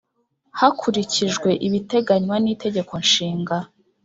[0.59, 3.57] hakurikijwe ibiteganywa nItegeko nshinga